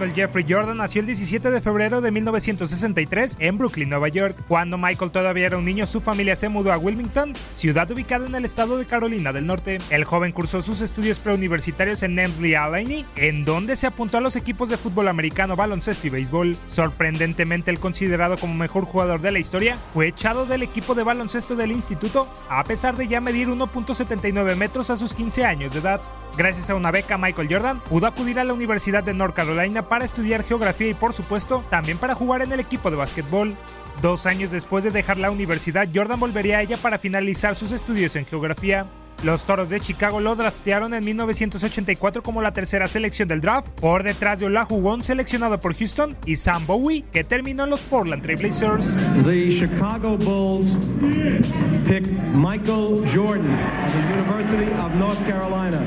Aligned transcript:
Michael 0.00 0.16
Jeffrey 0.16 0.46
Jordan 0.48 0.78
nació 0.78 1.00
el 1.00 1.06
17 1.06 1.50
de 1.50 1.60
febrero 1.60 2.00
de 2.00 2.10
1963 2.10 3.36
en 3.38 3.58
Brooklyn, 3.58 3.90
Nueva 3.90 4.08
York. 4.08 4.34
Cuando 4.48 4.78
Michael 4.78 5.10
todavía 5.10 5.44
era 5.44 5.58
un 5.58 5.66
niño, 5.66 5.84
su 5.84 6.00
familia 6.00 6.34
se 6.36 6.48
mudó 6.48 6.72
a 6.72 6.78
Wilmington, 6.78 7.34
ciudad 7.54 7.90
ubicada 7.90 8.24
en 8.24 8.34
el 8.34 8.46
estado 8.46 8.78
de 8.78 8.86
Carolina 8.86 9.30
del 9.34 9.46
Norte. 9.46 9.76
El 9.90 10.04
joven 10.04 10.32
cursó 10.32 10.62
sus 10.62 10.80
estudios 10.80 11.18
preuniversitarios 11.18 12.02
en 12.02 12.14
Nemsley 12.14 12.54
Allegheny, 12.54 13.04
en 13.16 13.44
donde 13.44 13.76
se 13.76 13.88
apuntó 13.88 14.16
a 14.16 14.22
los 14.22 14.36
equipos 14.36 14.70
de 14.70 14.78
fútbol 14.78 15.06
americano, 15.06 15.54
baloncesto 15.54 16.06
y 16.06 16.10
béisbol. 16.10 16.56
Sorprendentemente, 16.66 17.70
el 17.70 17.78
considerado 17.78 18.38
como 18.38 18.54
mejor 18.54 18.86
jugador 18.86 19.20
de 19.20 19.32
la 19.32 19.38
historia 19.38 19.76
fue 19.92 20.06
echado 20.06 20.46
del 20.46 20.62
equipo 20.62 20.94
de 20.94 21.02
baloncesto 21.02 21.56
del 21.56 21.72
instituto, 21.72 22.26
a 22.48 22.64
pesar 22.64 22.96
de 22.96 23.06
ya 23.06 23.20
medir 23.20 23.48
1.79 23.48 24.56
metros 24.56 24.88
a 24.88 24.96
sus 24.96 25.12
15 25.12 25.44
años 25.44 25.74
de 25.74 25.80
edad. 25.80 26.00
Gracias 26.36 26.70
a 26.70 26.74
una 26.74 26.90
beca, 26.90 27.18
Michael 27.18 27.48
Jordan 27.50 27.80
pudo 27.80 28.06
acudir 28.06 28.38
a 28.38 28.44
la 28.44 28.52
Universidad 28.52 29.02
de 29.02 29.14
North 29.14 29.34
Carolina 29.34 29.88
para 29.88 30.04
estudiar 30.04 30.44
geografía 30.44 30.88
y 30.88 30.94
por 30.94 31.12
supuesto 31.12 31.64
también 31.70 31.98
para 31.98 32.14
jugar 32.14 32.42
en 32.42 32.52
el 32.52 32.60
equipo 32.60 32.90
de 32.90 32.96
básquetbol. 32.96 33.56
Dos 34.00 34.26
años 34.26 34.50
después 34.50 34.84
de 34.84 34.90
dejar 34.90 35.18
la 35.18 35.30
universidad, 35.30 35.88
Jordan 35.94 36.20
volvería 36.20 36.58
a 36.58 36.62
ella 36.62 36.76
para 36.76 36.98
finalizar 36.98 37.54
sus 37.56 37.72
estudios 37.72 38.16
en 38.16 38.24
geografía. 38.24 38.86
Los 39.22 39.44
Toros 39.44 39.68
de 39.68 39.80
Chicago 39.80 40.18
lo 40.20 40.34
draftearon 40.34 40.94
en 40.94 41.04
1984 41.04 42.22
como 42.22 42.40
la 42.40 42.52
tercera 42.52 42.86
selección 42.86 43.28
del 43.28 43.42
draft, 43.42 43.68
por 43.68 44.02
detrás 44.02 44.40
de 44.40 44.46
Olajugón 44.46 45.04
seleccionado 45.04 45.60
por 45.60 45.74
Houston 45.76 46.16
y 46.24 46.36
Sam 46.36 46.66
Bowie 46.66 47.04
que 47.12 47.22
terminó 47.22 47.64
en 47.64 47.70
los 47.70 47.80
Portland 47.80 48.22
Trail 48.22 48.40
Blazers. 48.40 48.96
The 49.26 49.50
Chicago 49.50 50.16
Bulls 50.16 50.78
pick 51.86 52.06
Michael 52.34 53.04
Jordan 53.14 53.52
of 53.84 53.92
the 53.92 54.14
University 54.14 54.72
of 54.80 54.94
North 54.94 55.18
Carolina. 55.26 55.78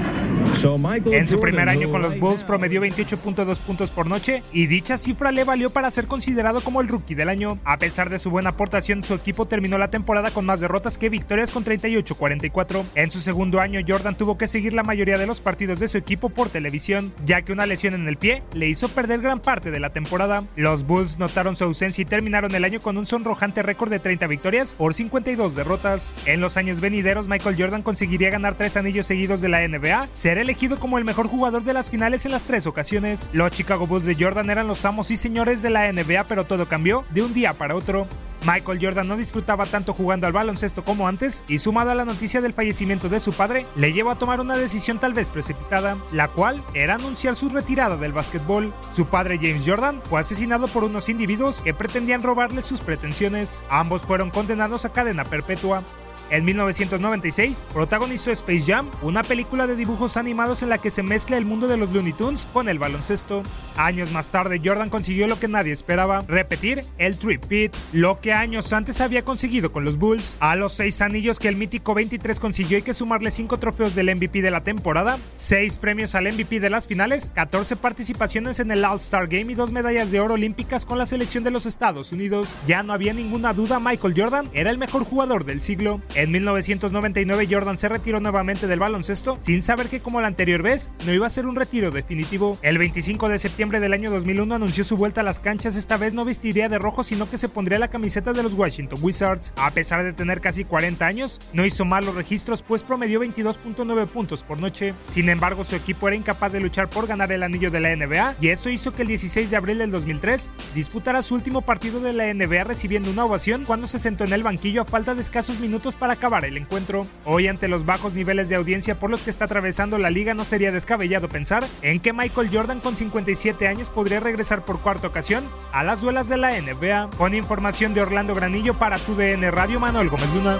En 0.63 1.27
su 1.27 1.39
primer 1.39 1.67
año 1.67 1.91
con 1.91 2.01
los 2.01 2.17
Bulls 2.17 2.45
promedió 2.45 2.81
28.2 2.81 3.59
puntos 3.59 3.91
por 3.91 4.07
noche 4.07 4.41
y 4.53 4.67
dicha 4.67 4.97
cifra 4.97 5.33
le 5.33 5.43
valió 5.43 5.71
para 5.71 5.91
ser 5.91 6.07
considerado 6.07 6.61
como 6.61 6.79
el 6.79 6.87
rookie 6.87 7.15
del 7.15 7.27
año. 7.27 7.59
A 7.65 7.77
pesar 7.77 8.09
de 8.09 8.17
su 8.17 8.29
buena 8.29 8.51
aportación, 8.51 9.03
su 9.03 9.13
equipo 9.13 9.45
terminó 9.45 9.77
la 9.77 9.89
temporada 9.89 10.31
con 10.31 10.45
más 10.45 10.61
derrotas 10.61 10.97
que 10.97 11.09
victorias 11.09 11.51
con 11.51 11.65
38-44. 11.65 12.85
En 12.95 13.11
su 13.11 13.19
segundo 13.19 13.59
año, 13.59 13.81
Jordan 13.85 14.15
tuvo 14.15 14.37
que 14.37 14.47
seguir 14.47 14.73
la 14.73 14.83
mayoría 14.83 15.17
de 15.17 15.27
los 15.27 15.41
partidos 15.41 15.79
de 15.79 15.89
su 15.89 15.97
equipo 15.97 16.29
por 16.29 16.47
televisión, 16.47 17.13
ya 17.25 17.41
que 17.41 17.51
una 17.51 17.65
lesión 17.65 17.93
en 17.93 18.07
el 18.07 18.15
pie 18.15 18.41
le 18.53 18.69
hizo 18.69 18.87
perder 18.87 19.19
gran 19.19 19.41
parte 19.41 19.69
de 19.69 19.81
la 19.81 19.91
temporada. 19.91 20.45
Los 20.55 20.87
Bulls 20.87 21.19
notaron 21.19 21.57
su 21.57 21.65
ausencia 21.65 22.01
y 22.03 22.05
terminaron 22.05 22.55
el 22.55 22.63
año 22.63 22.79
con 22.79 22.97
un 22.97 23.05
sonrojante 23.05 23.63
récord 23.63 23.89
de 23.89 23.99
30 23.99 24.27
victorias 24.27 24.75
por 24.75 24.93
52 24.93 25.57
derrotas. 25.57 26.13
En 26.25 26.39
los 26.39 26.55
años 26.55 26.79
venideros, 26.79 27.27
Michael 27.27 27.57
Jordan 27.59 27.81
conseguiría 27.81 28.29
ganar 28.29 28.55
tres 28.55 28.77
anillos 28.77 29.07
seguidos 29.07 29.41
de 29.41 29.49
la 29.49 29.67
NBA, 29.67 30.07
ser 30.13 30.37
elegido 30.53 30.79
como 30.79 30.99
el 30.99 31.03
mejor 31.03 31.27
jugador 31.27 31.63
de 31.63 31.73
las 31.73 31.89
finales 31.89 32.27
en 32.27 32.31
las 32.31 32.43
tres 32.43 32.67
ocasiones. 32.67 33.27
Los 33.33 33.51
Chicago 33.53 33.87
Bulls 33.87 34.05
de 34.05 34.13
Jordan 34.13 34.51
eran 34.51 34.67
los 34.67 34.85
amos 34.85 35.09
y 35.09 35.17
señores 35.17 35.63
de 35.63 35.71
la 35.71 35.91
NBA, 35.91 36.25
pero 36.27 36.45
todo 36.45 36.67
cambió 36.67 37.05
de 37.09 37.23
un 37.23 37.33
día 37.33 37.53
para 37.53 37.73
otro. 37.73 38.07
Michael 38.45 38.77
Jordan 38.79 39.07
no 39.07 39.17
disfrutaba 39.17 39.65
tanto 39.65 39.95
jugando 39.95 40.27
al 40.27 40.33
baloncesto 40.33 40.83
como 40.83 41.07
antes 41.07 41.43
y 41.47 41.57
sumado 41.57 41.89
a 41.89 41.95
la 41.95 42.05
noticia 42.05 42.39
del 42.39 42.53
fallecimiento 42.53 43.09
de 43.09 43.19
su 43.19 43.33
padre, 43.33 43.65
le 43.75 43.93
llevó 43.93 44.11
a 44.11 44.19
tomar 44.19 44.41
una 44.41 44.55
decisión 44.55 44.99
tal 44.99 45.13
vez 45.13 45.31
precipitada, 45.31 45.97
la 46.11 46.27
cual 46.27 46.63
era 46.75 46.95
anunciar 46.95 47.35
su 47.35 47.49
retirada 47.49 47.97
del 47.97 48.13
básquetbol. 48.13 48.73
Su 48.91 49.07
padre 49.07 49.39
James 49.41 49.63
Jordan 49.65 50.01
fue 50.07 50.19
asesinado 50.19 50.67
por 50.67 50.83
unos 50.83 51.09
individuos 51.09 51.63
que 51.63 51.73
pretendían 51.73 52.21
robarle 52.21 52.61
sus 52.61 52.81
pretensiones. 52.81 53.63
Ambos 53.71 54.03
fueron 54.03 54.29
condenados 54.29 54.85
a 54.85 54.91
cadena 54.91 55.23
perpetua. 55.23 55.83
En 56.29 56.45
1996 56.45 57.67
protagonizó 57.73 58.31
Space 58.31 58.63
Jam, 58.65 58.89
una 59.01 59.23
película 59.23 59.67
de 59.67 59.75
dibujos 59.75 60.17
animados 60.17 60.63
en 60.63 60.69
la 60.69 60.77
que 60.77 60.89
se 60.89 61.03
mezcla 61.03 61.37
el 61.37 61.45
mundo 61.45 61.67
de 61.67 61.77
los 61.77 61.91
Looney 61.91 62.13
Tunes 62.13 62.47
con 62.51 62.69
el 62.69 62.79
baloncesto. 62.79 63.43
Años 63.75 64.11
más 64.11 64.29
tarde, 64.29 64.61
Jordan 64.63 64.89
consiguió 64.89 65.27
lo 65.27 65.39
que 65.39 65.47
nadie 65.47 65.73
esperaba, 65.73 66.23
repetir 66.27 66.85
el 66.97 67.17
trip-pit, 67.17 67.75
lo 67.91 68.19
que 68.19 68.33
años 68.33 68.73
antes 68.73 69.01
había 69.01 69.23
conseguido 69.23 69.71
con 69.71 69.85
los 69.85 69.97
Bulls. 69.97 70.37
A 70.39 70.55
los 70.55 70.73
seis 70.73 71.01
anillos 71.01 71.39
que 71.39 71.49
el 71.49 71.55
mítico 71.55 71.93
23 71.93 72.39
consiguió 72.39 72.77
hay 72.77 72.83
que 72.83 72.93
sumarle 72.93 73.31
cinco 73.31 73.57
trofeos 73.57 73.95
del 73.95 74.15
MVP 74.15 74.41
de 74.41 74.51
la 74.51 74.63
temporada, 74.63 75.17
seis 75.33 75.77
premios 75.77 76.15
al 76.15 76.25
MVP 76.25 76.59
de 76.59 76.69
las 76.69 76.87
finales, 76.87 77.31
14 77.35 77.75
participaciones 77.75 78.59
en 78.59 78.71
el 78.71 78.83
All-Star 78.85 79.27
Game 79.27 79.51
y 79.51 79.55
dos 79.55 79.71
medallas 79.71 80.11
de 80.11 80.19
oro 80.19 80.35
olímpicas 80.35 80.85
con 80.85 80.97
la 80.97 81.05
selección 81.05 81.43
de 81.43 81.51
los 81.51 81.65
Estados 81.65 82.11
Unidos. 82.11 82.57
Ya 82.67 82.83
no 82.83 82.93
había 82.93 83.13
ninguna 83.13 83.53
duda, 83.53 83.79
Michael 83.79 84.13
Jordan 84.15 84.49
era 84.53 84.71
el 84.71 84.77
mejor 84.77 85.03
jugador 85.03 85.45
del 85.45 85.61
siglo. 85.61 86.01
En 86.15 86.29
1999 86.29 87.47
Jordan 87.49 87.75
se 87.75 87.89
retiró 87.89 88.19
nuevamente 88.19 88.67
del 88.67 88.79
baloncesto 88.79 89.37
sin 89.41 89.63
saber 89.63 89.87
que 89.87 89.99
como 89.99 90.21
la 90.21 90.27
anterior 90.27 90.61
vez 90.61 90.91
no 91.07 91.13
iba 91.13 91.25
a 91.25 91.29
ser 91.29 91.47
un 91.47 91.55
retiro 91.55 91.89
definitivo. 91.89 92.55
El 92.61 92.77
25 92.77 93.29
de 93.29 93.39
septiembre 93.39 93.79
del 93.79 93.93
año 93.93 94.11
2001 94.11 94.53
anunció 94.53 94.83
su 94.83 94.95
vuelta 94.95 95.21
a 95.21 95.23
las 95.23 95.39
canchas, 95.39 95.75
esta 95.75 95.97
vez 95.97 96.13
no 96.13 96.23
vestiría 96.23 96.69
de 96.69 96.77
rojo 96.77 97.03
sino 97.03 97.27
que 97.27 97.39
se 97.39 97.49
pondría 97.49 97.79
la 97.79 97.87
camiseta 97.87 98.31
de 98.31 98.43
los 98.43 98.53
Washington 98.53 98.99
Wizards. 99.01 99.53
A 99.57 99.71
pesar 99.71 100.03
de 100.03 100.13
tener 100.13 100.39
casi 100.39 100.65
40 100.65 101.03
años, 101.03 101.39
no 101.51 101.65
hizo 101.65 101.83
malos 101.83 102.13
registros 102.13 102.61
pues 102.61 102.83
promedió 102.83 103.19
22.9 103.19 104.07
puntos 104.07 104.43
por 104.43 104.59
noche. 104.59 104.93
Sin 105.09 105.29
embargo, 105.29 105.63
su 105.63 105.75
equipo 105.75 106.07
era 106.07 106.15
incapaz 106.15 106.51
de 106.53 106.59
luchar 106.59 106.91
por 106.91 107.07
ganar 107.07 107.31
el 107.31 107.41
anillo 107.41 107.71
de 107.71 107.79
la 107.79 107.95
NBA 107.95 108.35
y 108.39 108.49
eso 108.49 108.69
hizo 108.69 108.93
que 108.93 109.01
el 109.01 109.07
16 109.07 109.49
de 109.49 109.57
abril 109.57 109.79
del 109.79 109.89
2003 109.89 110.51
disputara 110.75 111.23
su 111.23 111.33
último 111.33 111.63
partido 111.63 111.99
de 112.01 112.13
la 112.13 112.31
NBA 112.31 112.65
recibiendo 112.65 113.09
una 113.09 113.25
ovación 113.25 113.63
cuando 113.65 113.87
se 113.87 113.97
sentó 113.97 114.25
en 114.25 114.33
el 114.33 114.43
banquillo 114.43 114.83
a 114.83 114.85
falta 114.85 115.15
de 115.15 115.21
escasos 115.23 115.59
minutos 115.59 115.95
para 116.03 116.15
acabar 116.15 116.43
el 116.43 116.57
encuentro. 116.57 117.07
Hoy 117.23 117.47
ante 117.47 117.69
los 117.69 117.85
bajos 117.85 118.13
niveles 118.13 118.49
de 118.49 118.57
audiencia 118.57 118.99
por 118.99 119.09
los 119.09 119.23
que 119.23 119.29
está 119.29 119.45
atravesando 119.45 119.97
la 119.97 120.09
liga 120.09 120.33
no 120.33 120.43
sería 120.43 120.69
descabellado 120.69 121.29
pensar 121.29 121.63
en 121.81 122.01
que 122.01 122.11
Michael 122.11 122.49
Jordan 122.51 122.81
con 122.81 122.97
57 122.97 123.69
años 123.69 123.89
podría 123.89 124.19
regresar 124.19 124.65
por 124.65 124.81
cuarta 124.81 125.07
ocasión 125.07 125.45
a 125.71 125.81
las 125.81 126.01
duelas 126.01 126.27
de 126.27 126.35
la 126.35 126.59
NBA. 126.59 127.11
Con 127.17 127.33
información 127.33 127.93
de 127.93 128.01
Orlando 128.01 128.33
Granillo 128.33 128.73
para 128.73 128.97
tu 128.97 129.15
DN 129.15 129.49
Radio 129.49 129.79
Manuel 129.79 130.09
Gómez 130.09 130.27
Luna. 130.33 130.59